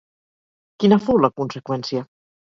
Quina 0.83 0.97
fou 1.07 1.19
la 1.25 1.29
conseqüència? 1.41 2.01